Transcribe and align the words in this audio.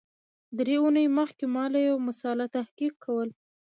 درې 0.57 0.75
اونۍ 0.83 1.07
مخکي 1.17 1.45
ما 1.53 1.65
یو 1.87 1.97
مسأله 2.07 2.45
تحقیق 2.57 2.93
کول 3.03 3.29